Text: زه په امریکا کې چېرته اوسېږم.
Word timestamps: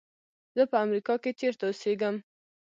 زه 0.55 0.63
په 0.71 0.77
امریکا 0.85 1.15
کې 1.23 1.31
چېرته 1.39 1.63
اوسېږم. 1.67 2.15